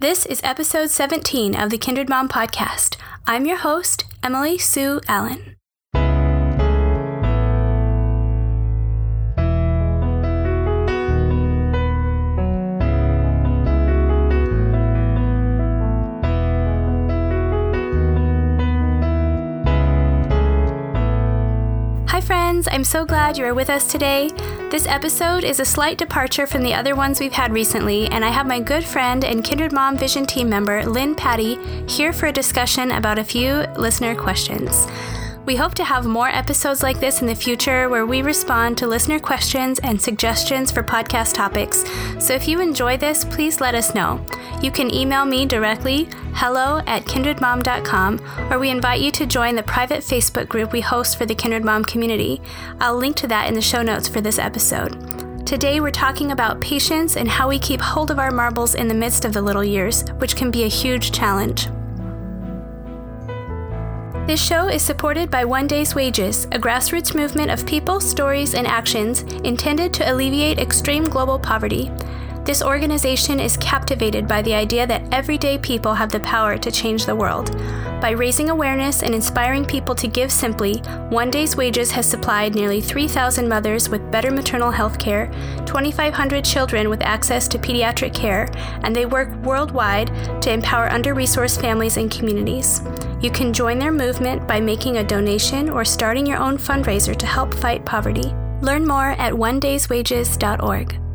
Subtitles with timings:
[0.00, 2.96] This is episode 17 of the Kindred Mom podcast.
[3.26, 5.57] I'm your host, Emily Sue Allen.
[22.70, 24.30] I'm so glad you are with us today.
[24.70, 28.28] This episode is a slight departure from the other ones we've had recently, and I
[28.28, 31.56] have my good friend and Kindred Mom Vision team member, Lynne Patti,
[31.86, 34.86] here for a discussion about a few listener questions.
[35.48, 38.86] We hope to have more episodes like this in the future where we respond to
[38.86, 41.86] listener questions and suggestions for podcast topics.
[42.18, 44.22] So if you enjoy this, please let us know.
[44.60, 49.62] You can email me directly, hello at kindredmom.com, or we invite you to join the
[49.62, 52.42] private Facebook group we host for the Kindred Mom community.
[52.78, 55.46] I'll link to that in the show notes for this episode.
[55.46, 58.92] Today, we're talking about patience and how we keep hold of our marbles in the
[58.92, 61.68] midst of the little years, which can be a huge challenge.
[64.28, 68.66] This show is supported by One Day's Wages, a grassroots movement of people, stories, and
[68.66, 71.90] actions intended to alleviate extreme global poverty.
[72.44, 77.06] This organization is captivated by the idea that everyday people have the power to change
[77.06, 77.56] the world.
[78.02, 82.82] By raising awareness and inspiring people to give simply, One Day's Wages has supplied nearly
[82.82, 85.28] 3,000 mothers with better maternal health care,
[85.64, 88.50] 2,500 children with access to pediatric care,
[88.82, 90.08] and they work worldwide
[90.42, 92.82] to empower under resourced families and communities.
[93.20, 97.26] You can join their movement by making a donation or starting your own fundraiser to
[97.26, 98.32] help fight poverty.
[98.62, 101.07] Learn more at onedayswages.org.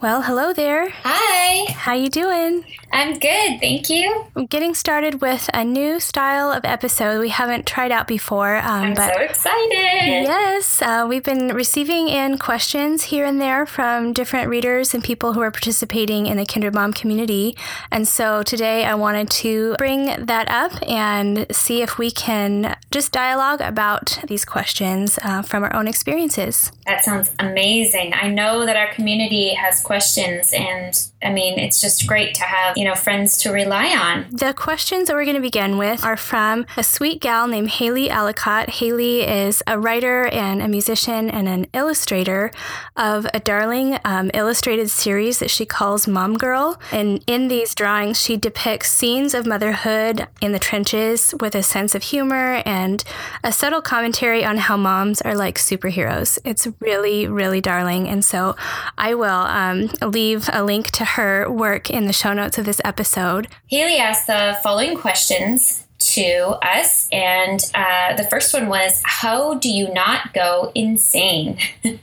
[0.00, 0.90] Well, hello there.
[1.02, 1.72] Hi.
[1.72, 2.64] How you doing?
[2.92, 4.24] I'm good, thank you.
[4.34, 8.56] I'm getting started with a new style of episode we haven't tried out before.
[8.56, 9.72] Um, I'm but so excited.
[9.72, 15.32] Yes, uh, we've been receiving in questions here and there from different readers and people
[15.32, 17.56] who are participating in the Kindred Mom community.
[17.90, 23.12] And so today I wanted to bring that up and see if we can just
[23.12, 26.72] dialogue about these questions uh, from our own experiences.
[26.86, 28.14] That sounds amazing.
[28.14, 32.78] I know that our community has questions, and I mean, it's just great to have,
[32.78, 34.26] you know, friends to rely on.
[34.30, 38.08] The questions that we're going to begin with are from a sweet gal named Haylie
[38.08, 38.68] Allcott.
[38.68, 42.52] Haylie is a writer and a musician and an illustrator
[42.96, 46.80] of a darling um, illustrated series that she calls Mom Girl.
[46.92, 51.96] And in these drawings, she depicts scenes of motherhood in the trenches with a sense
[51.96, 53.02] of humor and
[53.42, 56.38] a subtle commentary on how moms are like superheroes.
[56.44, 58.06] It's really, really darling.
[58.06, 58.54] And so
[58.96, 62.80] I will um, leave a link to her work in the show notes of this
[62.84, 63.48] episode.
[63.70, 69.68] Haylie asked the following questions to us, and uh, the first one was, "How do
[69.68, 71.98] you not go insane?" um,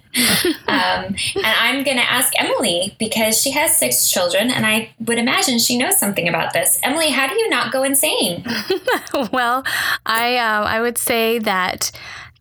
[0.67, 5.59] and I'm going to ask Emily because she has six children, and I would imagine
[5.59, 6.79] she knows something about this.
[6.83, 8.45] Emily, how do you not go insane?
[9.31, 9.63] well,
[10.05, 11.91] I uh, I would say that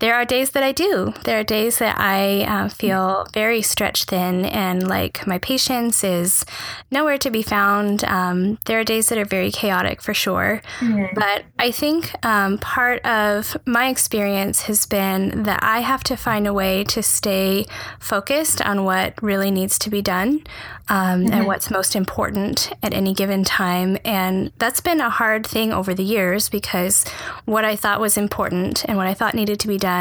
[0.05, 1.15] there are days that I do.
[1.25, 6.45] There are days that I uh, feel very stretched thin and like my patience is
[6.91, 8.05] nowhere to be found.
[8.05, 10.61] Um, there are days that are very chaotic for sure.
[10.81, 11.15] Mm-hmm.
[11.15, 16.47] But I think um, part of my experience has been that I have to find
[16.47, 17.65] a way to stay
[17.99, 20.43] focused on what really needs to be done
[20.91, 21.33] um, mm-hmm.
[21.33, 23.97] and what's most important at any given time.
[24.05, 27.09] And that's been a hard thing over the years because
[27.47, 29.94] what I thought was important and what I thought needed to be done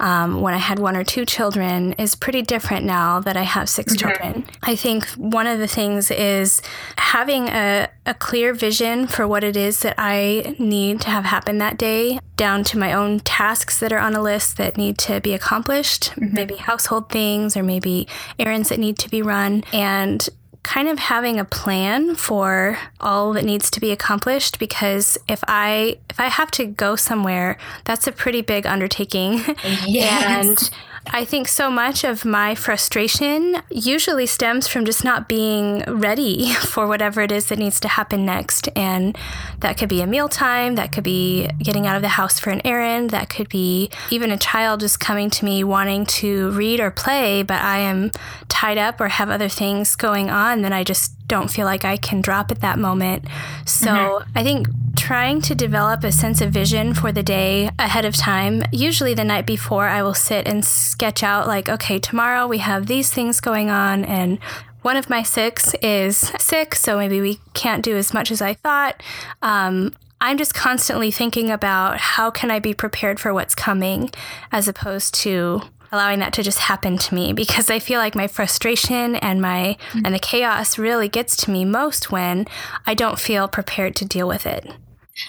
[0.00, 3.68] um, when I had one or two children is pretty different now that I have
[3.68, 3.98] 6 mm-hmm.
[3.98, 4.46] children.
[4.62, 6.62] I think one of the things is
[6.98, 11.58] having a, a clear vision for what it is that I need to have happen
[11.58, 15.20] that day, down to my own tasks that are on a list that need to
[15.20, 16.34] be accomplished, mm-hmm.
[16.34, 18.06] maybe household things or maybe
[18.38, 19.64] errands that need to be run.
[19.72, 20.28] And and
[20.66, 25.98] kind of having a plan for all that needs to be accomplished because if I
[26.10, 29.42] if I have to go somewhere, that's a pretty big undertaking.
[29.86, 30.46] Yes.
[30.46, 30.70] and
[31.10, 36.86] I think so much of my frustration usually stems from just not being ready for
[36.86, 38.68] whatever it is that needs to happen next.
[38.76, 39.16] And
[39.60, 42.60] that could be a mealtime, that could be getting out of the house for an
[42.64, 46.90] errand, that could be even a child just coming to me wanting to read or
[46.90, 48.10] play, but I am
[48.48, 51.96] tied up or have other things going on, then I just don't feel like I
[51.96, 53.24] can drop at that moment.
[53.64, 54.38] So mm-hmm.
[54.38, 58.62] I think trying to develop a sense of vision for the day ahead of time,
[58.72, 62.86] usually the night before, I will sit and sketch out, like, okay, tomorrow we have
[62.86, 64.38] these things going on, and
[64.82, 68.54] one of my six is sick, so maybe we can't do as much as I
[68.54, 69.02] thought.
[69.42, 74.10] Um, I'm just constantly thinking about how can I be prepared for what's coming
[74.50, 75.62] as opposed to
[75.92, 79.76] allowing that to just happen to me because I feel like my frustration and my
[79.90, 80.02] mm-hmm.
[80.04, 82.46] and the chaos really gets to me most when
[82.86, 84.70] I don't feel prepared to deal with it.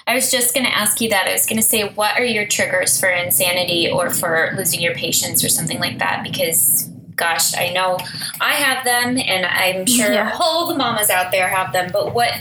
[0.06, 1.26] I was just going to ask you that.
[1.26, 4.94] I was going to say, what are your triggers for insanity or for losing your
[4.94, 6.22] patience or something like that?
[6.22, 7.98] Because, gosh, I know
[8.38, 10.36] I have them, and I'm sure yeah.
[10.38, 11.88] all the mamas out there have them.
[11.90, 12.32] But what,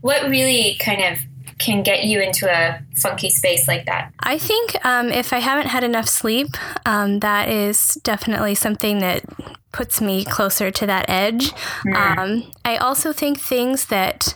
[0.00, 1.18] what really kind of
[1.62, 4.12] can get you into a funky space like that?
[4.20, 6.48] I think um, if I haven't had enough sleep,
[6.84, 9.24] um, that is definitely something that
[9.72, 11.52] puts me closer to that edge.
[11.86, 11.94] Mm.
[11.94, 14.34] Um, I also think things that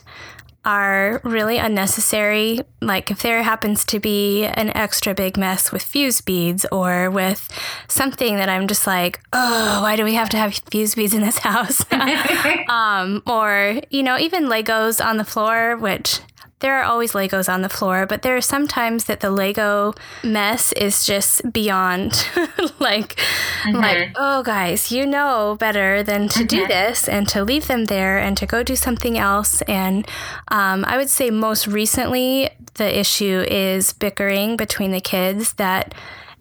[0.65, 2.59] are really unnecessary.
[2.81, 7.47] Like if there happens to be an extra big mess with fuse beads or with
[7.87, 11.21] something that I'm just like, oh, why do we have to have fuse beads in
[11.21, 11.85] this house?
[12.69, 16.19] um, or, you know, even Legos on the floor, which
[16.59, 19.93] there are always Legos on the floor, but there are sometimes that the Lego
[20.23, 22.27] mess is just beyond
[22.79, 23.15] like
[23.63, 23.75] mm-hmm.
[23.75, 26.47] like oh guys, you know better than to mm-hmm.
[26.47, 29.61] do this and to leave them there and to go do something else.
[29.63, 30.07] And
[30.47, 35.93] um, I would say most recently the issue is bickering between the kids that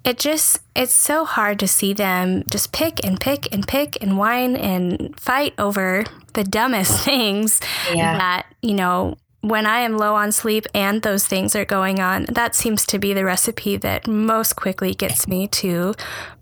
[0.05, 4.17] it just it's so hard to see them just pick and pick and pick and
[4.17, 6.05] whine and fight over
[6.35, 7.61] the dumbest things
[7.93, 8.17] yeah.
[8.17, 9.17] that you know
[9.49, 12.99] when I am low on sleep and those things are going on, that seems to
[12.99, 15.95] be the recipe that most quickly gets me to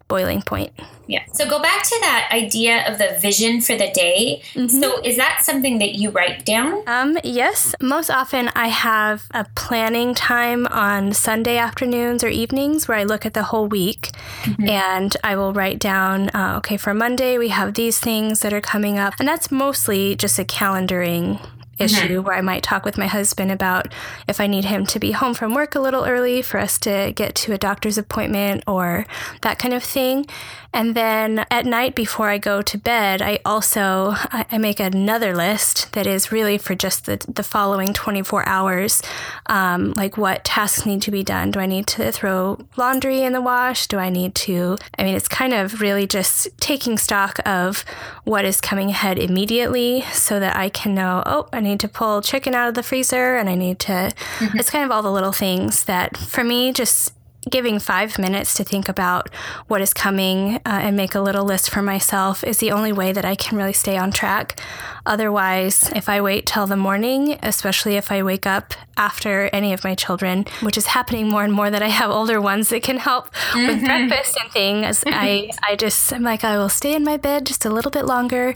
[0.08, 0.72] boiling point.
[1.06, 1.24] Yeah.
[1.32, 4.42] So go back to that idea of the vision for the day.
[4.54, 4.68] Mm-hmm.
[4.68, 6.82] So is that something that you write down?
[6.86, 7.74] Um, yes.
[7.80, 13.26] Most often I have a planning time on Sunday afternoons or evenings where I look
[13.26, 14.10] at the whole week
[14.44, 14.68] mm-hmm.
[14.68, 18.62] and I will write down, uh, okay, for Monday we have these things that are
[18.62, 19.14] coming up.
[19.18, 21.38] And that's mostly just a calendaring
[21.78, 22.26] issue mm-hmm.
[22.26, 23.92] where I might talk with my husband about
[24.28, 27.12] if I need him to be home from work a little early for us to
[27.14, 29.06] get to a doctor's appointment or
[29.42, 30.26] that kind of thing.
[30.74, 35.92] And then at night before I go to bed, I also I make another list
[35.92, 39.00] that is really for just the, the following 24 hours,
[39.46, 41.52] um, like what tasks need to be done.
[41.52, 43.86] Do I need to throw laundry in the wash?
[43.86, 44.76] Do I need to?
[44.98, 47.84] I mean, it's kind of really just taking stock of
[48.24, 52.20] what is coming ahead immediately so that I can know, oh, I need to pull
[52.20, 54.12] chicken out of the freezer and I need to.
[54.38, 54.58] Mm-hmm.
[54.58, 57.14] It's kind of all the little things that for me just
[57.50, 59.32] giving five minutes to think about
[59.66, 63.12] what is coming uh, and make a little list for myself is the only way
[63.12, 64.60] that I can really stay on track.
[65.06, 69.84] Otherwise, if I wait till the morning, especially if I wake up after any of
[69.84, 72.96] my children, which is happening more and more that I have older ones that can
[72.96, 73.66] help mm-hmm.
[73.66, 77.46] with breakfast and things, I, I just, I'm like, I will stay in my bed
[77.46, 78.54] just a little bit longer.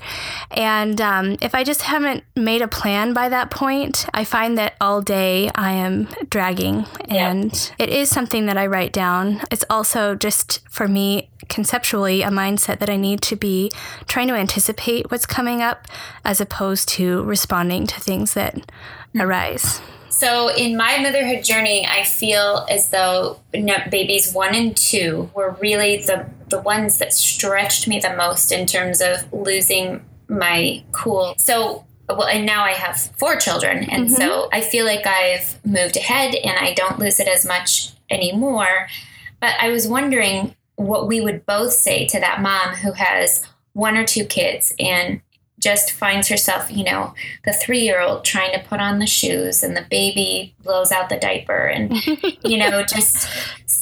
[0.50, 4.74] And um, if I just haven't made a plan by that point, I find that
[4.80, 6.86] all day I am dragging.
[7.08, 7.88] And yep.
[7.88, 9.42] it is something that I write down.
[9.50, 13.70] It's also just for me conceptually a mindset that I need to be
[14.06, 15.86] trying to anticipate what's coming up
[16.24, 19.20] as opposed to responding to things that mm-hmm.
[19.20, 19.80] arise.
[20.10, 25.98] So, in my motherhood journey, I feel as though babies one and two were really
[25.98, 31.34] the, the ones that stretched me the most in terms of losing my cool.
[31.38, 33.84] So, well, and now I have four children.
[33.84, 34.14] And mm-hmm.
[34.14, 38.88] so I feel like I've moved ahead and I don't lose it as much anymore.
[39.40, 43.96] But I was wondering what we would both say to that mom who has one
[43.96, 45.20] or two kids and
[45.58, 47.12] just finds herself, you know,
[47.44, 51.08] the three year old trying to put on the shoes and the baby blows out
[51.08, 51.92] the diaper and,
[52.44, 53.28] you know, just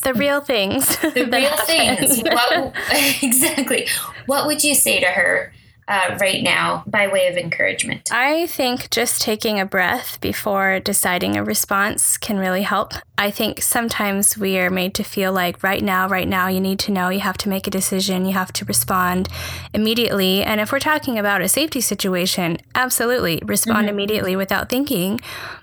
[0.02, 0.96] the real things.
[0.98, 1.66] The real happen.
[1.66, 2.22] things.
[2.22, 2.74] What,
[3.22, 3.88] exactly.
[4.24, 5.52] What would you say to her
[5.88, 8.10] uh, right now by way of encouragement?
[8.12, 12.94] I think just taking a breath before deciding a response can really help.
[13.18, 16.78] I think sometimes we are made to feel like right now, right now, you need
[16.80, 19.28] to know, you have to make a decision, you have to respond
[19.72, 20.42] immediately.
[20.42, 23.88] And if we're talking about a safety situation, absolutely respond mm-hmm.
[23.88, 25.20] immediately without thinking.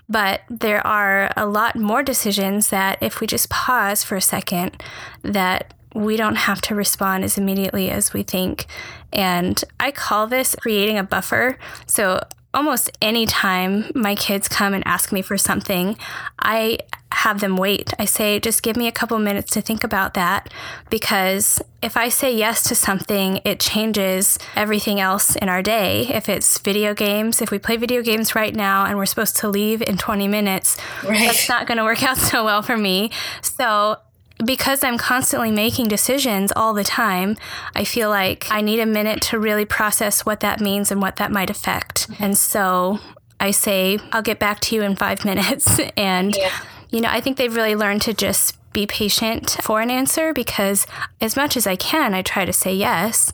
[0.08, 4.82] But there are a lot more decisions that if we just pause for a second,
[5.22, 8.66] that we don't have to respond as immediately as we think.
[9.12, 11.58] And I call this creating a buffer.
[11.86, 12.20] So
[12.52, 15.96] almost any time my kids come and ask me for something,
[16.38, 16.78] I
[17.12, 17.92] have them wait.
[17.98, 20.52] I say, just give me a couple minutes to think about that
[20.90, 26.08] because if I say yes to something, it changes everything else in our day.
[26.08, 29.48] If it's video games, if we play video games right now and we're supposed to
[29.48, 31.26] leave in 20 minutes, right.
[31.26, 33.10] that's not going to work out so well for me.
[33.42, 33.98] So
[34.44, 37.36] because I'm constantly making decisions all the time,
[37.74, 41.16] I feel like I need a minute to really process what that means and what
[41.16, 42.08] that might affect.
[42.18, 42.98] And so
[43.38, 45.78] I say, I'll get back to you in five minutes.
[45.96, 46.58] And, yeah.
[46.90, 50.86] you know, I think they've really learned to just be patient for an answer because
[51.20, 53.32] as much as I can, I try to say yes,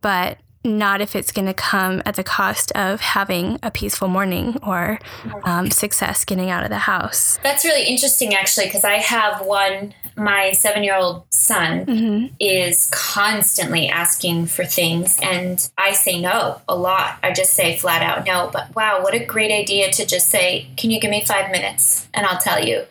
[0.00, 4.58] but not if it's going to come at the cost of having a peaceful morning
[4.62, 4.98] or
[5.44, 7.38] um, success getting out of the house.
[7.42, 9.94] That's really interesting, actually, because I have one.
[10.16, 12.34] My seven year old son mm-hmm.
[12.40, 17.18] is constantly asking for things, and I say no a lot.
[17.22, 18.50] I just say flat out no.
[18.52, 22.08] But wow, what a great idea to just say, Can you give me five minutes?
[22.14, 22.84] And I'll tell you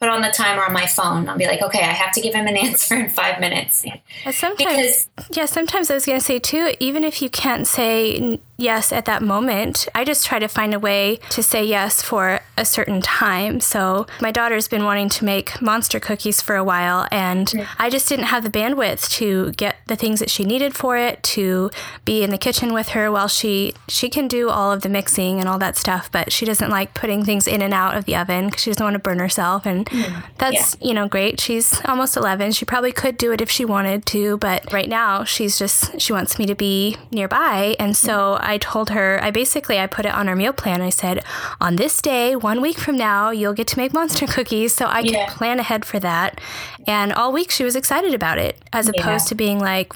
[0.00, 1.28] put on the timer on my phone.
[1.28, 3.84] I'll be like, okay, I have to give him an answer in five minutes.
[4.30, 8.40] Sometimes, because, yeah, sometimes I was going to say too, even if you can't say
[8.60, 9.88] yes at that moment.
[9.94, 13.60] I just try to find a way to say yes for a certain time.
[13.60, 17.66] So my daughter's been wanting to make monster cookies for a while, and mm.
[17.78, 21.22] I just didn't have the bandwidth to get the things that she needed for it,
[21.22, 21.70] to
[22.04, 25.40] be in the kitchen with her while she she can do all of the mixing
[25.40, 28.14] and all that stuff, but she doesn't like putting things in and out of the
[28.14, 29.64] oven because she doesn't want to burn herself.
[29.64, 30.24] And mm.
[30.38, 30.88] that's yeah.
[30.88, 31.40] you know great.
[31.40, 32.52] She's almost 11.
[32.52, 36.12] She probably could do it if she wanted to, but right now she's just she
[36.12, 38.38] wants me to be nearby, and so.
[38.40, 38.50] Mm.
[38.50, 40.80] I told her, I basically I put it on our meal plan.
[40.82, 41.24] I said,
[41.60, 45.00] on this day, one week from now, you'll get to make monster cookies, so I
[45.00, 45.26] yeah.
[45.26, 46.40] can plan ahead for that.
[46.86, 49.28] And all week she was excited about it, as opposed yeah.
[49.28, 49.92] to being like,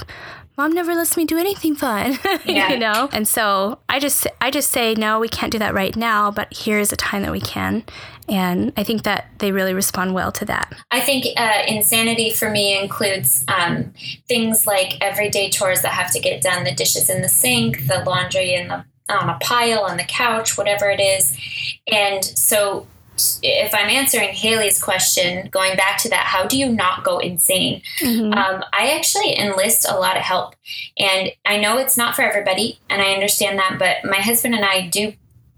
[0.57, 2.71] mom never lets me do anything fun yeah.
[2.71, 3.09] you know?
[3.13, 6.49] And so i just i just say no we can't do that right now but
[6.57, 7.85] here's a time that we can.
[8.29, 10.73] And i think that they really respond well to that.
[10.91, 13.93] I think uh, insanity for me includes um,
[14.27, 18.03] things like everyday chores that have to get done the dishes in the sink the
[18.05, 21.37] laundry in the on a pile on the couch whatever it is.
[21.91, 22.87] And so
[23.43, 27.83] if I'm answering Haylie's question, going back to that, how do you not go insane?
[28.01, 28.33] Mm-hmm.
[28.33, 30.55] Um, I actually enlist a lot of help.
[30.99, 34.65] And I know it's not for everybody, and I understand that, but my husband and
[34.65, 35.13] I do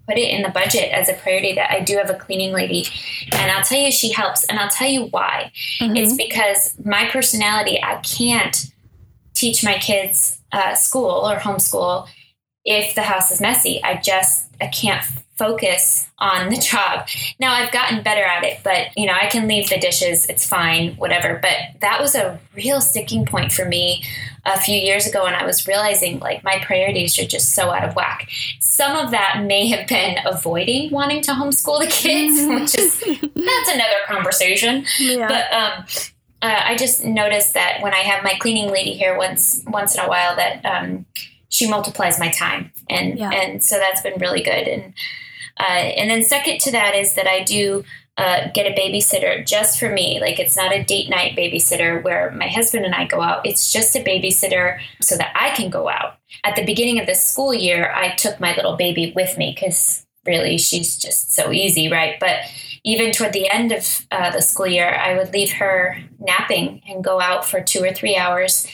[0.07, 2.87] put it in the budget as a priority that I do have a cleaning lady.
[3.33, 4.45] And I'll tell you, she helps.
[4.45, 5.51] And I'll tell you why.
[5.81, 5.97] Mm-hmm.
[5.97, 8.71] It's because my personality, I can't
[9.35, 12.07] teach my kids uh, school or homeschool
[12.65, 13.83] if the house is messy.
[13.83, 15.05] I just, I can't
[15.37, 17.07] focus on the job.
[17.39, 20.47] Now I've gotten better at it, but you know, I can leave the dishes, it's
[20.47, 21.39] fine, whatever.
[21.41, 24.05] But that was a real sticking point for me
[24.45, 27.85] a few years ago and I was realizing like my priorities are just so out
[27.85, 28.29] of whack.
[28.61, 32.55] Some of that may have been avoiding wanting to homeschool the kids, mm-hmm.
[32.55, 34.85] which is that's another conversation.
[34.99, 35.29] Yeah.
[35.29, 35.85] But um
[36.43, 40.05] uh, I just noticed that when I have my cleaning lady here once once in
[40.05, 41.07] a while that um,
[41.49, 43.31] she multiplies my time and yeah.
[43.31, 44.93] and so that's been really good and
[45.59, 47.85] uh, and then second to that is that I do
[48.19, 50.19] uh, get a babysitter just for me.
[50.21, 53.47] Like it's not a date night babysitter where my husband and I go out.
[53.47, 56.15] It's just a babysitter so that I can go out.
[56.43, 60.07] At the beginning of the school year, I took my little baby with me because
[60.25, 62.19] really she's just so easy, right?
[62.19, 62.41] But
[62.85, 67.05] even toward the end of uh, the school year, I would leave her napping and
[67.05, 68.67] go out for two or three hours.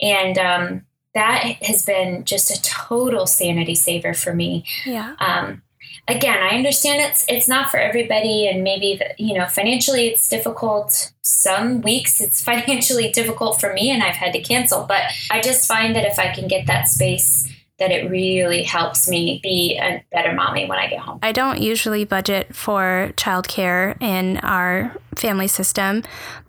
[0.00, 4.64] And um, that has been just a total sanity saver for me.
[4.84, 5.16] Yeah.
[5.18, 5.62] Um,
[6.08, 10.28] again, I understand it's it's not for everybody, and maybe the, you know financially it's
[10.28, 11.12] difficult.
[11.22, 14.84] Some weeks it's financially difficult for me, and I've had to cancel.
[14.84, 19.06] But I just find that if I can get that space that it really helps
[19.06, 21.18] me be a better mommy when I get home.
[21.22, 26.02] I don't usually budget for childcare in our family system,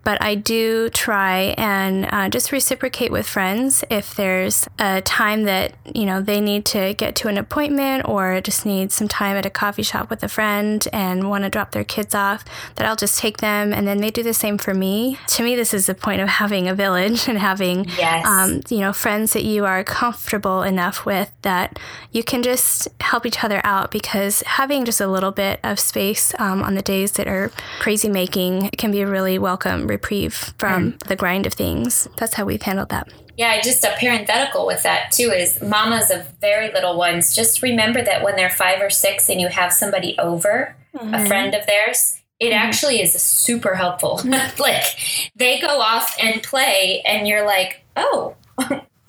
[0.07, 5.73] but I do try and uh, just reciprocate with friends if there's a time that
[5.93, 9.45] you know they need to get to an appointment or just need some time at
[9.45, 12.45] a coffee shop with a friend and want to drop their kids off.
[12.75, 15.19] That I'll just take them, and then they do the same for me.
[15.27, 18.25] To me, this is the point of having a village and having yes.
[18.25, 21.77] um, you know friends that you are comfortable enough with that
[22.13, 26.33] you can just help each other out because having just a little bit of space
[26.39, 30.93] um, on the days that are crazy making can be a really welcome reprieve from
[30.93, 30.99] mm.
[31.07, 32.07] the grind of things.
[32.17, 33.07] That's how we've handled that.
[33.37, 37.35] Yeah, just a parenthetical with that too is mamas of very little ones.
[37.35, 41.13] Just remember that when they're five or six and you have somebody over, mm-hmm.
[41.13, 42.53] a friend of theirs, it mm-hmm.
[42.53, 44.21] actually is super helpful.
[44.59, 44.83] like
[45.35, 48.35] they go off and play, and you're like, oh,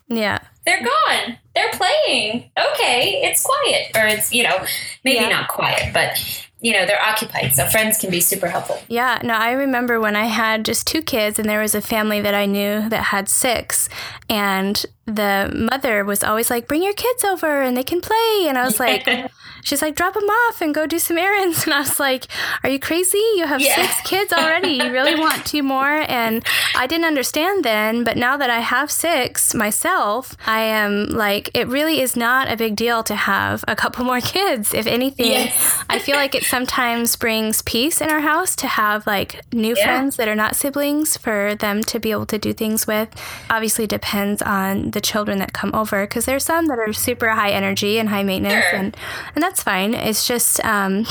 [0.09, 1.39] yeah, they're gone.
[1.55, 2.51] They're playing.
[2.59, 4.59] Okay, it's quiet, or it's you know
[5.05, 5.29] maybe yeah.
[5.31, 8.79] not quiet, but you know they're occupied so friends can be super helpful.
[8.89, 12.21] Yeah no i remember when i had just two kids and there was a family
[12.21, 13.89] that i knew that had six
[14.29, 18.59] and the mother was always like bring your kids over and they can play and
[18.59, 19.07] i was like
[19.63, 22.27] she's like drop them off and go do some errands and i was like
[22.63, 23.75] are you crazy you have yeah.
[23.75, 28.37] six kids already you really want two more and i didn't understand then but now
[28.37, 32.75] that i have six myself i am like like it really is not a big
[32.75, 34.75] deal to have a couple more kids.
[34.75, 35.85] If anything, yes.
[35.89, 39.85] I feel like it sometimes brings peace in our house to have like new yeah.
[39.85, 43.09] friends that are not siblings for them to be able to do things with.
[43.51, 47.51] Obviously, depends on the children that come over because there's some that are super high
[47.51, 48.79] energy and high maintenance, sure.
[48.79, 48.97] and
[49.35, 49.95] and that's fine.
[49.95, 51.07] It's just um,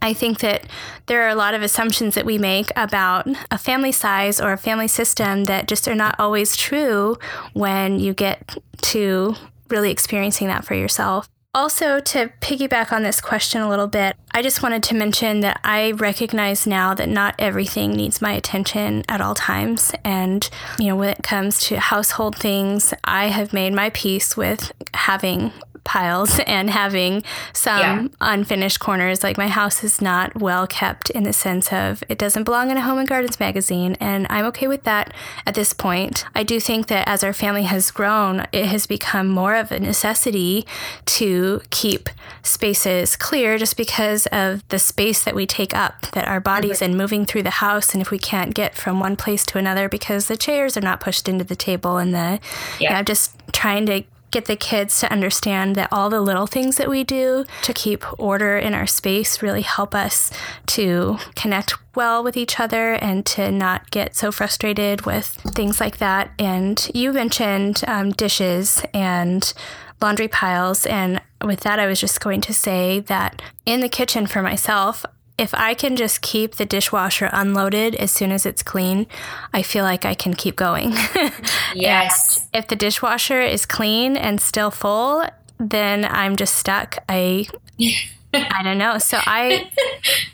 [0.00, 0.64] I think that
[1.06, 4.58] there are a lot of assumptions that we make about a family size or a
[4.58, 7.18] family system that just are not always true
[7.54, 9.34] when you get to
[9.68, 11.28] really experiencing that for yourself.
[11.52, 15.58] Also, to piggyback on this question a little bit, I just wanted to mention that
[15.64, 19.92] I recognize now that not everything needs my attention at all times.
[20.04, 24.70] And, you know, when it comes to household things, I have made my peace with
[24.92, 25.50] having
[25.86, 27.22] piles and having
[27.54, 28.08] some yeah.
[28.20, 29.22] unfinished corners.
[29.22, 32.76] Like my house is not well kept in the sense of it doesn't belong in
[32.76, 35.14] a home and gardens magazine, and I'm okay with that
[35.46, 36.26] at this point.
[36.34, 39.80] I do think that as our family has grown, it has become more of a
[39.80, 40.66] necessity
[41.06, 42.10] to keep
[42.42, 46.84] spaces clear just because of the space that we take up, that our bodies mm-hmm.
[46.86, 49.88] and moving through the house, and if we can't get from one place to another
[49.88, 52.40] because the chairs are not pushed into the table and the
[52.80, 52.90] yeah.
[52.90, 56.76] you know, just trying to get the kids to understand that all the little things
[56.76, 60.30] that we do to keep order in our space really help us
[60.66, 65.98] to connect well with each other and to not get so frustrated with things like
[65.98, 66.30] that.
[66.38, 69.52] And you mentioned um, dishes and
[70.00, 70.86] laundry piles.
[70.86, 75.04] And with that, I was just going to say that in the kitchen for myself,
[75.38, 79.06] if I can just keep the dishwasher unloaded as soon as it's clean,
[79.52, 80.94] I feel like I can keep going.
[81.74, 82.48] yes.
[82.54, 85.24] if the dishwasher is clean and still full,
[85.58, 86.98] then I'm just stuck.
[87.08, 87.48] I
[88.34, 88.98] I don't know.
[88.98, 89.70] So I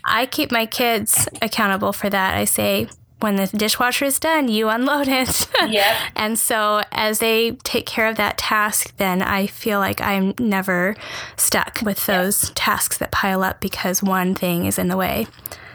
[0.03, 2.35] I keep my kids accountable for that.
[2.35, 2.87] I say,
[3.23, 5.47] when the dishwasher is done, you unload it.
[5.63, 5.95] Yep.
[6.17, 10.95] and so as they take care of that task, then I feel like I'm never
[11.37, 12.53] stuck with those yep.
[12.55, 15.27] tasks that pile up because one thing is in the way.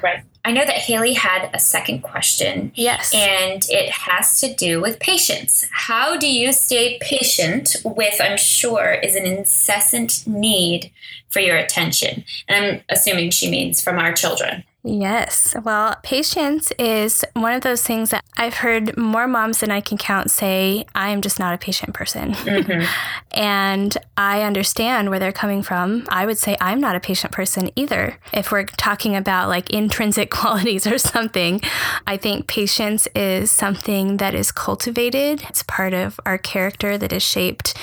[0.02, 0.22] Right.
[0.44, 2.70] I know that Haylie had a second question.
[2.74, 3.14] Yes.
[3.14, 5.66] And it has to do with patience.
[5.70, 10.90] How do you stay patient with, I'm sure, is an incessant need
[11.28, 12.24] for your attention?
[12.46, 14.64] And I'm assuming she means from our children.
[14.88, 15.54] Yes.
[15.62, 19.98] Well, patience is one of those things that I've heard more moms than I can
[19.98, 22.32] count say, I am just not a patient person.
[22.32, 22.86] Mm-hmm.
[23.32, 26.06] and I understand where they're coming from.
[26.08, 28.18] I would say I'm not a patient person either.
[28.32, 31.60] If we're talking about like intrinsic qualities or something,
[32.06, 35.44] I think patience is something that is cultivated.
[35.50, 37.74] It's part of our character that is shaped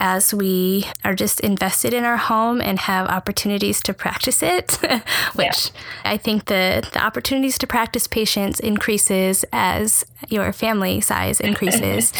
[0.00, 4.72] as we are just invested in our home and have opportunities to practice it,
[5.34, 5.80] which yeah.
[6.04, 12.12] I think the, the opportunities to practice patience increases as your family size increases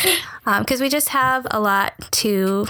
[0.44, 2.66] because um, we just have a lot to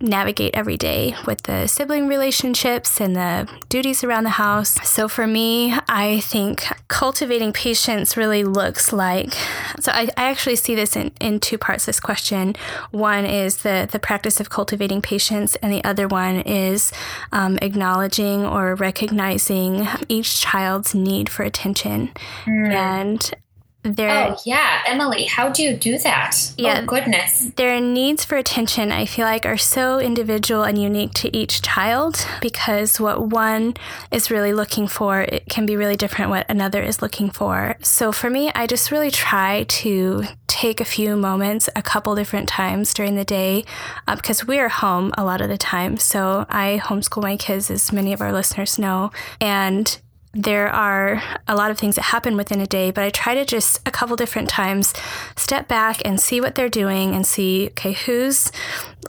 [0.00, 4.74] navigate every day with the sibling relationships and the duties around the house.
[4.86, 9.34] So for me, I think cultivating patience really looks like
[9.80, 12.54] so I, I actually see this in, in two parts this question.
[12.90, 16.92] One is the the practice of cultivating patience, and the other one is
[17.32, 22.12] um, acknowledging or recognizing each child's need for attention.
[22.46, 22.72] Mm.
[22.72, 23.34] And
[23.84, 26.52] their oh yeah emily how do you do that?
[26.56, 26.80] Yeah.
[26.82, 27.50] oh, goodness.
[27.56, 32.26] Their needs for attention i feel like are so individual and unique to each child
[32.40, 33.74] because what one
[34.10, 37.76] is really looking for it can be really different what another is looking for.
[37.82, 42.48] So for me i just really try to take a few moments a couple different
[42.48, 43.64] times during the day
[44.06, 45.98] uh, because we're home a lot of the time.
[45.98, 50.00] So i homeschool my kids as many of our listeners know and
[50.34, 53.44] there are a lot of things that happen within a day, but I try to
[53.44, 54.92] just a couple different times
[55.36, 58.50] step back and see what they're doing and see, okay, who's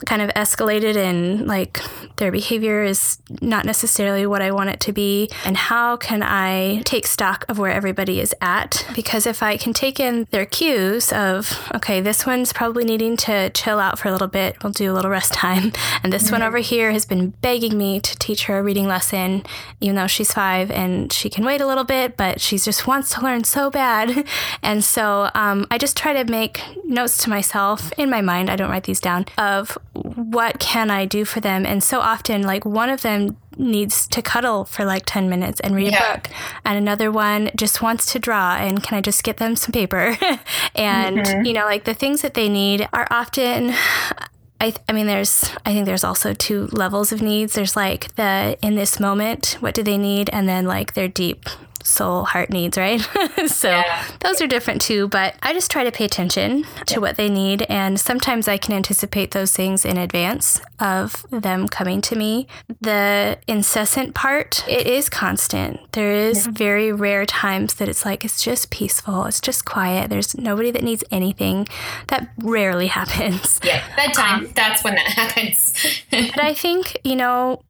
[0.04, 1.80] kind of escalated and like
[2.16, 6.82] their behavior is not necessarily what I want it to be, and how can I
[6.84, 8.86] take stock of where everybody is at?
[8.94, 13.50] Because if I can take in their cues of, okay, this one's probably needing to
[13.50, 16.34] chill out for a little bit, we'll do a little rest time, and this mm-hmm.
[16.34, 19.44] one over here has been begging me to teach her a reading lesson,
[19.80, 23.10] even though she's five and she can wait a little bit, but she just wants
[23.14, 24.26] to learn so bad.
[24.62, 28.56] And so um, I just try to make notes to myself in my mind, I
[28.56, 31.64] don't write these down, of what can I do for them.
[31.64, 35.74] And so often, like one of them needs to cuddle for like 10 minutes and
[35.74, 36.12] read yeah.
[36.12, 36.30] a book
[36.64, 40.18] and another one just wants to draw and can i just get them some paper
[40.74, 41.44] and mm-hmm.
[41.44, 43.72] you know like the things that they need are often
[44.60, 47.54] I, I mean there's i think there's also two levels of needs.
[47.54, 50.30] There's like the in this moment what do they need?
[50.30, 51.46] And then like their deep
[51.86, 53.00] soul heart needs, right?
[53.46, 54.04] so yeah.
[54.20, 55.08] those are different too.
[55.08, 56.98] But I just try to pay attention to yeah.
[56.98, 57.62] what they need.
[57.68, 62.46] And sometimes I can anticipate those things in advance of them coming to me.
[62.80, 65.80] The incessant part, it is constant.
[65.92, 66.52] There is yeah.
[66.52, 70.10] very rare times that it's like, it's just peaceful, it's just quiet.
[70.10, 71.68] There's nobody that needs anything.
[72.08, 73.60] That rarely happens.
[73.62, 75.72] Yeah, bedtime, um, that's when that happens.
[76.10, 77.62] but I think, you know,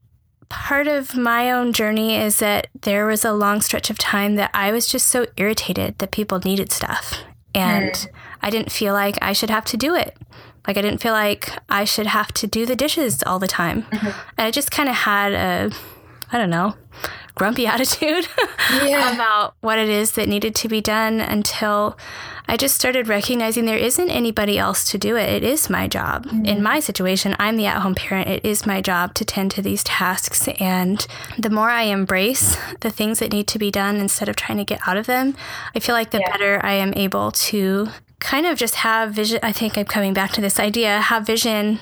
[0.49, 4.51] part of my own journey is that there was a long stretch of time that
[4.55, 7.19] I was just so irritated that people needed stuff.
[7.55, 8.09] And mm.
[8.43, 10.17] I didn't feel like I should have to do it.
[10.67, 13.83] Like I didn't feel like I should have to do the dishes all the time.
[13.83, 14.07] Mm-hmm.
[14.07, 15.71] And I just kind of had a,
[16.33, 16.75] I don't know,
[17.37, 18.27] grumpy attitude
[18.83, 19.14] yeah.
[19.14, 21.96] about what it is that needed to be done until
[22.49, 25.29] I just started recognizing there isn't anybody else to do it.
[25.29, 26.27] It is my job.
[26.27, 26.46] Mm-hmm.
[26.46, 28.29] In my situation, I'm the at home parent.
[28.29, 30.49] It is my job to tend to these tasks.
[30.61, 31.05] And
[31.38, 34.64] the more I embrace the things that need to be done instead of trying to
[34.64, 35.37] get out of them,
[35.75, 36.31] I feel like the yeah.
[36.31, 37.88] better I am able to
[38.20, 39.40] kind of just have vision.
[39.42, 41.81] I think I'm coming back to this idea have vision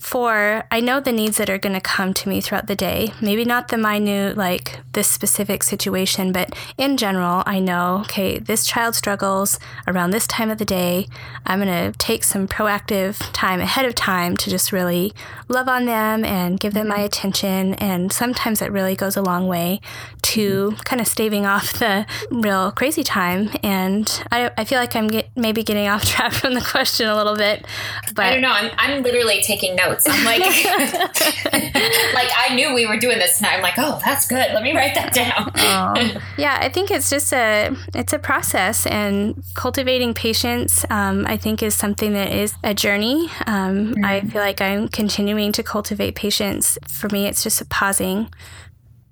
[0.00, 3.12] for I know the needs that are going to come to me throughout the day.
[3.20, 8.64] Maybe not the minute, like this specific situation, but in general, I know, okay, this
[8.66, 11.06] child struggles around this time of the day.
[11.44, 15.12] I'm going to take some proactive time ahead of time to just really
[15.48, 17.04] love on them and give them my mm-hmm.
[17.04, 17.74] attention.
[17.74, 19.82] And sometimes that really goes a long way
[20.22, 20.80] to mm-hmm.
[20.80, 23.50] kind of staving off the real crazy time.
[23.62, 27.16] And I, I feel like I'm get, maybe getting off track from the question a
[27.16, 27.66] little bit.
[28.14, 28.52] But I don't know.
[28.52, 30.06] I'm, I'm literally taking notes notes.
[30.08, 30.40] I'm like,
[32.14, 34.52] like I knew we were doing this, and I'm like, oh, that's good.
[34.52, 35.50] Let me write that down.
[35.56, 36.20] oh.
[36.36, 41.62] Yeah, I think it's just a it's a process, and cultivating patience, um, I think,
[41.62, 43.30] is something that is a journey.
[43.46, 44.04] Um, mm-hmm.
[44.04, 46.78] I feel like I'm continuing to cultivate patience.
[46.88, 48.30] For me, it's just a pausing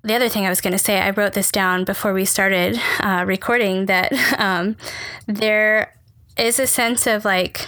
[0.01, 2.79] the other thing I was going to say, I wrote this down before we started
[3.01, 4.77] uh, recording that um,
[5.27, 5.93] there
[6.37, 7.67] is a sense of like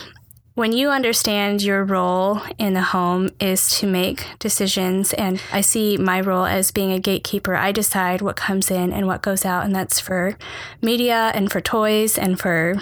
[0.61, 5.97] when you understand your role in the home is to make decisions, and I see
[5.97, 9.65] my role as being a gatekeeper, I decide what comes in and what goes out,
[9.65, 10.37] and that's for
[10.79, 12.75] media and for toys and for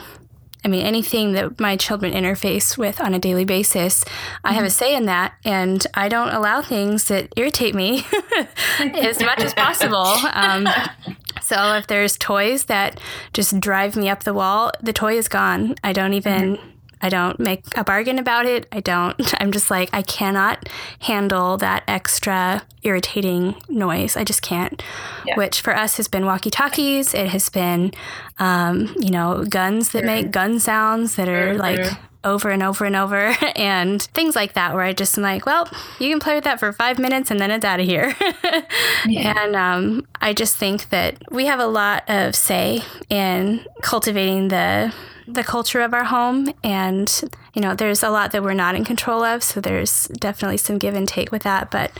[0.65, 4.03] I mean, anything that my children interface with on a daily basis,
[4.43, 8.05] I have a say in that, and I don't allow things that irritate me
[8.79, 10.17] as much as possible.
[10.33, 10.67] Um,
[11.41, 12.99] so if there's toys that
[13.31, 15.75] just drive me up the wall, the toy is gone.
[15.81, 16.57] I don't even.
[16.57, 16.68] Mm-hmm
[17.01, 18.67] I don't make a bargain about it.
[18.71, 24.15] I don't, I'm just like, I cannot handle that extra irritating noise.
[24.17, 24.81] I just can't.
[25.25, 25.35] Yeah.
[25.35, 27.13] Which for us has been walkie talkies.
[27.13, 27.91] It has been,
[28.39, 32.95] um, you know, guns that make gun sounds that are like over and over and
[32.95, 36.43] over and things like that where I just am like, well, you can play with
[36.43, 38.15] that for five minutes and then it's out of here.
[39.05, 39.43] yeah.
[39.43, 44.93] And um, I just think that we have a lot of say in cultivating the
[45.33, 47.21] the culture of our home and
[47.53, 50.77] you know there's a lot that we're not in control of so there's definitely some
[50.77, 51.91] give and take with that but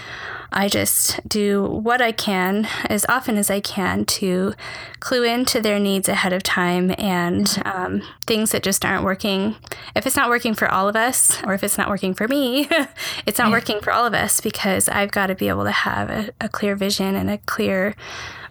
[0.52, 4.54] i just do what i can as often as i can to
[5.00, 9.56] clue into their needs ahead of time and um, things that just aren't working.
[9.96, 12.68] If it's not working for all of us or if it's not working for me
[13.26, 16.10] it's not working for all of us because i've got to be able to have
[16.10, 17.96] a, a clear vision and a clear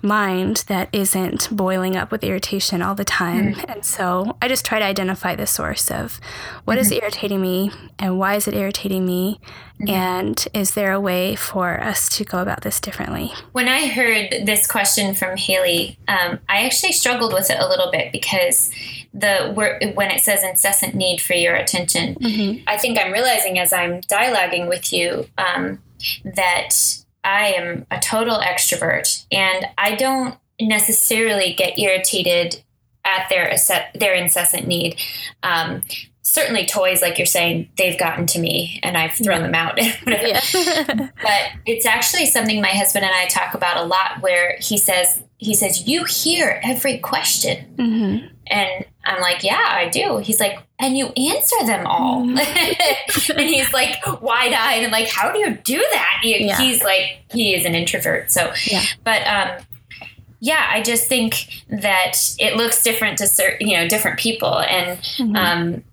[0.02, 3.54] mind that isn't boiling up with irritation all the time.
[3.54, 3.70] Mm-hmm.
[3.70, 6.20] And so I just try to identify the source of
[6.64, 6.82] what mm-hmm.
[6.82, 9.40] is irritating me and why is it irritating me?
[9.80, 9.90] Mm-hmm.
[9.90, 13.32] And is there a way for us to go about this differently?
[13.52, 17.90] When I heard this question from Haylie, um, I actually struggled with it a little
[17.90, 18.70] bit because
[19.14, 19.52] the
[19.94, 22.62] when it says incessant need for your attention, mm-hmm.
[22.66, 25.80] I think I'm realizing as I'm dialoguing with you um,
[26.24, 26.70] that
[27.24, 32.62] I am a total extrovert and I don't necessarily get irritated
[33.04, 33.54] at their
[33.94, 35.00] their incessant need.
[35.42, 35.82] Um,
[36.22, 40.20] certainly toys like you're saying they've gotten to me and i've thrown them out but
[41.64, 45.54] it's actually something my husband and i talk about a lot where he says he
[45.54, 48.26] says you hear every question mm-hmm.
[48.48, 52.22] and i'm like yeah i do he's like and you answer them all.
[52.22, 53.32] Mm-hmm.
[53.38, 56.20] and he's like wide eyed and like, how do you do that?
[56.22, 56.56] He, yeah.
[56.56, 58.30] He's like, he is an introvert.
[58.30, 58.82] So, yeah.
[59.02, 59.64] but, um,
[60.40, 64.60] yeah, I just think that it looks different to certain, you know, different people.
[64.60, 65.36] And, mm-hmm.
[65.36, 65.84] um,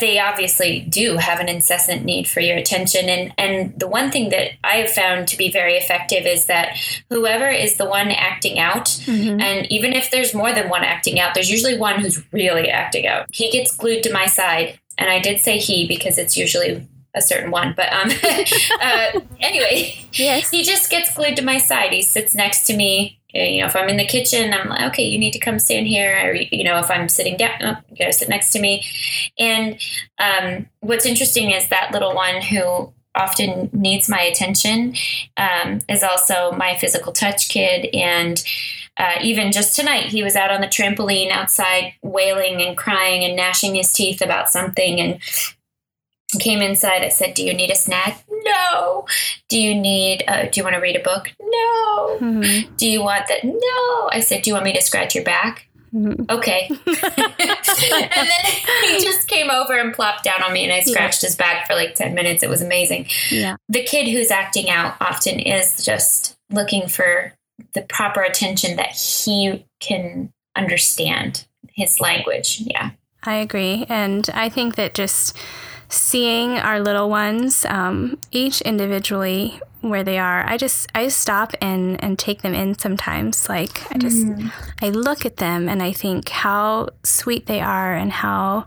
[0.00, 3.08] they obviously do have an incessant need for your attention.
[3.08, 6.76] And and the one thing that i have found to be very effective is that
[7.10, 9.40] whoever is the one acting out mm-hmm.
[9.40, 13.06] and even if there's more than one acting out there's usually one who's really acting
[13.06, 13.26] out.
[13.32, 17.22] He gets glued to my side and i did say he because it's usually a
[17.22, 18.10] certain one but um
[18.80, 20.50] uh, anyway yes.
[20.50, 21.92] he just gets glued to my side.
[21.92, 25.04] He sits next to me you know, if I'm in the kitchen, I'm like, okay,
[25.04, 26.16] you need to come stand here.
[26.24, 28.84] Or, you know, if I'm sitting down, oh, you got to sit next to me.
[29.38, 29.80] And
[30.18, 34.94] um, what's interesting is that little one who often needs my attention
[35.36, 37.88] um, is also my physical touch kid.
[37.94, 38.42] And
[38.96, 43.36] uh, even just tonight, he was out on the trampoline outside, wailing and crying and
[43.36, 45.00] gnashing his teeth about something.
[45.00, 45.18] And
[46.40, 47.02] came inside.
[47.02, 48.24] I said, "Do you need a snack?
[48.30, 49.06] No.
[49.48, 50.24] Do you need?
[50.26, 51.30] Uh, do you want to read a book?
[51.40, 52.18] No.
[52.20, 52.74] Mm-hmm.
[52.76, 53.44] Do you want that?
[53.44, 54.08] No.
[54.10, 56.24] I said, "Do you want me to scratch your back?" Mm-hmm.
[56.30, 56.68] Okay.
[56.86, 58.52] and then
[58.84, 61.28] he just came over and plopped down on me, and I scratched yeah.
[61.28, 62.42] his back for like ten minutes.
[62.42, 63.06] It was amazing.
[63.30, 63.56] Yeah.
[63.68, 67.34] The kid who's acting out often is just looking for
[67.74, 72.60] the proper attention that he can understand his language.
[72.60, 72.90] Yeah.
[73.24, 75.36] I agree, and I think that just
[75.92, 82.02] seeing our little ones, um, each individually where they are, I just I stop and
[82.02, 83.48] and take them in sometimes.
[83.48, 84.50] Like I just mm.
[84.80, 88.66] I look at them and I think how sweet they are and how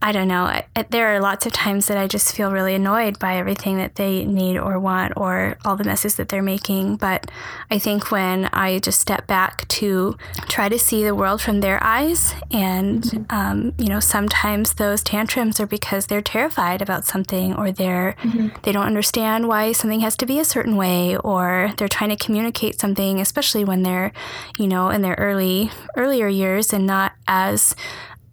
[0.00, 0.44] I don't know.
[0.44, 3.96] I, there are lots of times that I just feel really annoyed by everything that
[3.96, 6.96] they need or want or all the messes that they're making.
[6.96, 7.30] But
[7.70, 10.16] I think when I just step back to
[10.48, 13.24] try to see the world from their eyes, and, mm-hmm.
[13.30, 18.48] um, you know, sometimes those tantrums are because they're terrified about something or they're, mm-hmm.
[18.62, 22.16] they don't understand why something has to be a certain way or they're trying to
[22.16, 24.12] communicate something, especially when they're,
[24.58, 27.74] you know, in their early, earlier years and not as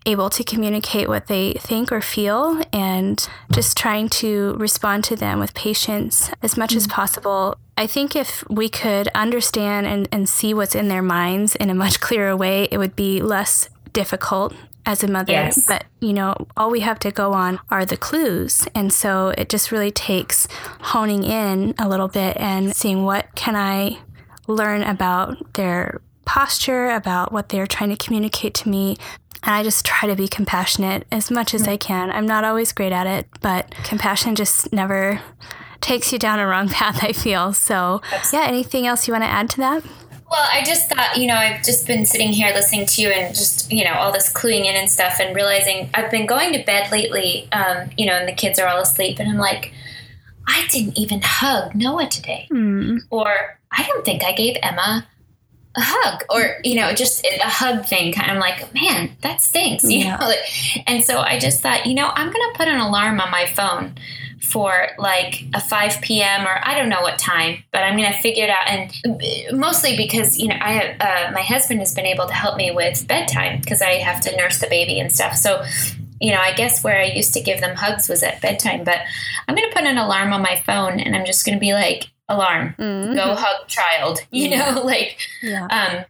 [0.06, 5.40] able to communicate what they think or feel and just trying to respond to them
[5.40, 6.78] with patience as much mm-hmm.
[6.78, 7.58] as possible.
[7.78, 11.76] I think if we could understand and, and see what's in their minds in a
[11.76, 14.54] much clearer way, it would be less difficult
[14.86, 15.34] as a mother.
[15.34, 15.66] Yes.
[15.66, 18.68] But, you know, all we have to go on are the clues.
[18.76, 20.48] And so it just really takes
[20.82, 24.00] honing in a little bit and seeing what can I
[24.48, 28.98] learn about their posture, about what they're trying to communicate to me,
[29.46, 32.12] and I just try to be compassionate as much as I can.
[32.12, 35.22] I'm not always great at it, but compassion just never
[35.82, 37.54] takes you down a wrong path, I feel.
[37.54, 38.02] So,
[38.34, 39.84] yeah, anything else you want to add to that?
[40.32, 43.36] Well, I just thought, you know, I've just been sitting here listening to you and
[43.36, 46.64] just, you know, all this cluing in and stuff and realizing I've been going to
[46.64, 49.20] bed lately, um, you know, and the kids are all asleep.
[49.20, 49.72] And I'm like,
[50.48, 52.48] I didn't even hug Noah today.
[52.52, 53.02] Mm.
[53.12, 55.08] Or I don't think I gave Emma
[55.78, 59.84] a hug or you know just a hug thing kind of like man that stinks
[59.84, 60.18] you yeah.
[60.18, 60.34] know
[60.88, 63.94] and so i just thought you know i'm gonna put an alarm on my phone
[64.42, 68.46] for like a 5 p.m or i don't know what time but i'm gonna figure
[68.46, 72.28] it out and mostly because you know i have uh, my husband has been able
[72.28, 75.64] to help me with bedtime because i have to nurse the baby and stuff so
[76.22, 79.00] you know, I guess where I used to give them hugs was at bedtime, but
[79.48, 81.74] I'm going to put an alarm on my phone and I'm just going to be
[81.74, 83.14] like, alarm mm-hmm.
[83.14, 84.72] go hug child you yeah.
[84.72, 85.64] know like yeah.
[85.66, 86.06] um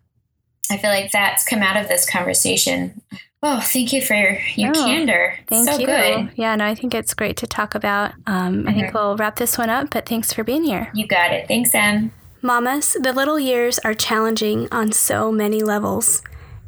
[0.72, 3.02] i feel like that's come out of this conversation
[3.44, 6.74] oh thank you for your, your oh, candor thank so you good yeah no i
[6.74, 8.70] think it's great to talk about um mm-hmm.
[8.70, 8.98] i think mm-hmm.
[8.98, 12.12] we'll wrap this one up but thanks for being here you got it thanks em
[12.42, 16.22] mamas the little years are challenging on so many levels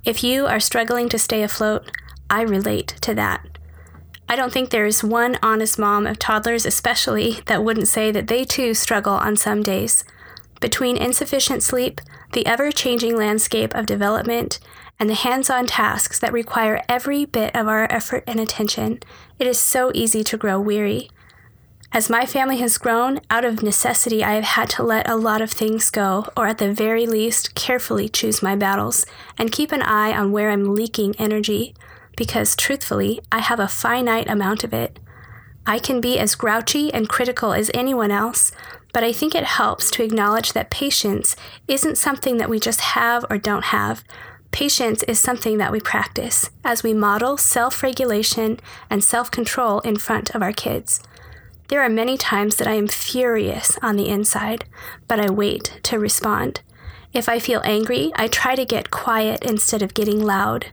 [0.03, 1.89] if you are struggling to stay afloat
[2.29, 3.56] i relate to that
[4.29, 8.27] I don't think there is one honest mom of toddlers, especially, that wouldn't say that
[8.27, 10.03] they too struggle on some days.
[10.59, 12.01] Between insufficient sleep,
[12.33, 14.59] the ever changing landscape of development,
[14.99, 18.99] and the hands on tasks that require every bit of our effort and attention,
[19.39, 21.09] it is so easy to grow weary.
[21.93, 25.41] As my family has grown, out of necessity, I have had to let a lot
[25.41, 29.05] of things go, or at the very least, carefully choose my battles
[29.37, 31.73] and keep an eye on where I'm leaking energy
[32.17, 34.99] because truthfully, I have a finite amount of it.
[35.65, 38.51] I can be as grouchy and critical as anyone else,
[38.93, 41.35] but I think it helps to acknowledge that patience
[41.67, 44.03] isn't something that we just have or don't have.
[44.51, 49.97] Patience is something that we practice as we model self regulation and self control in
[49.97, 51.01] front of our kids.
[51.67, 54.65] There are many times that I am furious on the inside,
[55.07, 56.61] but I wait to respond.
[57.13, 60.67] If I feel angry, I try to get quiet instead of getting loud.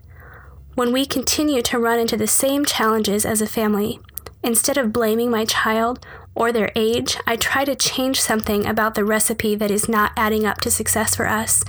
[0.75, 4.01] When we continue to run into the same challenges as a family,
[4.43, 9.05] instead of blaming my child or their age, I try to change something about the
[9.05, 11.63] recipe that is not adding up to success for us.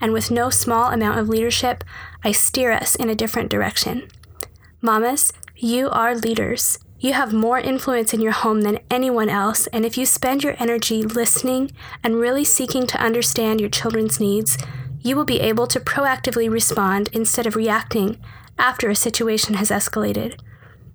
[0.00, 1.84] And with no small amount of leadership,
[2.24, 4.08] I steer us in a different direction.
[4.80, 6.80] Mamas, you are leaders.
[6.98, 10.56] You have more influence in your home than anyone else, and if you spend your
[10.58, 11.70] energy listening
[12.02, 14.58] and really seeking to understand your children's needs,
[15.00, 18.18] you will be able to proactively respond instead of reacting
[18.58, 20.38] after a situation has escalated.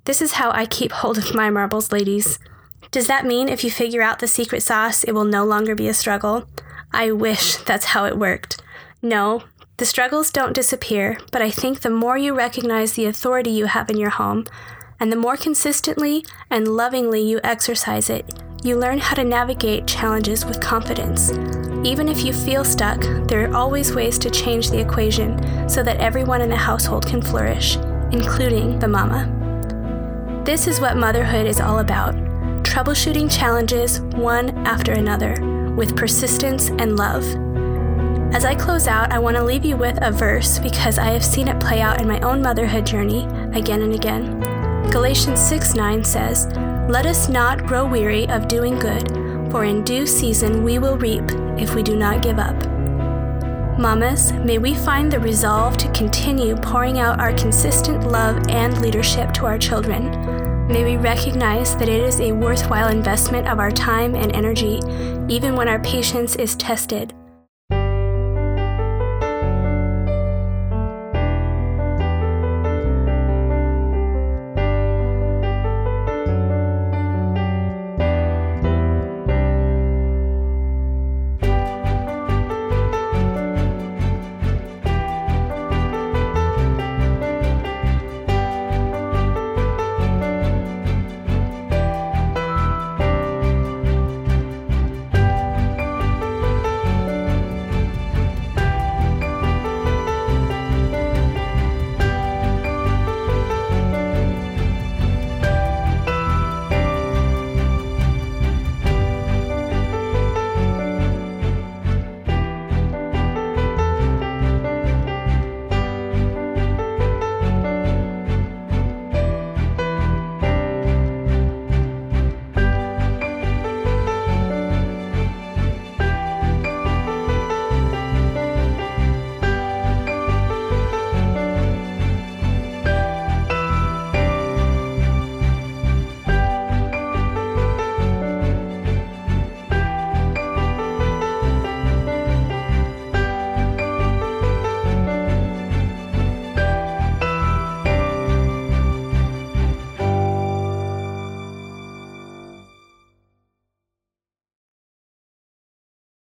[0.05, 2.37] This is how I keep hold of my marbles, ladies.
[2.91, 5.87] Does that mean if you figure out the secret sauce, it will no longer be
[5.87, 6.47] a struggle?
[6.91, 8.61] I wish that's how it worked.
[9.01, 9.43] No,
[9.77, 13.89] the struggles don't disappear, but I think the more you recognize the authority you have
[13.89, 14.45] in your home,
[14.99, 18.31] and the more consistently and lovingly you exercise it,
[18.63, 21.31] you learn how to navigate challenges with confidence.
[21.83, 25.97] Even if you feel stuck, there are always ways to change the equation so that
[25.97, 27.75] everyone in the household can flourish,
[28.11, 29.29] including the mama.
[30.45, 32.15] This is what motherhood is all about
[32.63, 35.35] troubleshooting challenges one after another
[35.75, 37.23] with persistence and love.
[38.33, 41.23] As I close out, I want to leave you with a verse because I have
[41.23, 44.39] seen it play out in my own motherhood journey again and again.
[44.89, 46.47] Galatians 6 9 says,
[46.89, 49.12] Let us not grow weary of doing good,
[49.53, 51.23] for in due season we will reap
[51.59, 52.55] if we do not give up.
[53.77, 59.31] Mamas, may we find the resolve to continue pouring out our consistent love and leadership
[59.33, 60.09] to our children.
[60.67, 64.79] May we recognize that it is a worthwhile investment of our time and energy,
[65.29, 67.13] even when our patience is tested